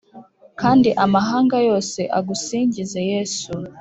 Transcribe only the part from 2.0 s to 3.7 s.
agusingize yesu